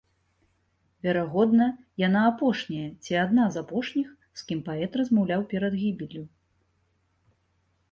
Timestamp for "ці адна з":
3.03-3.63